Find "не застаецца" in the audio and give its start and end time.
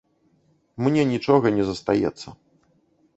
1.57-2.27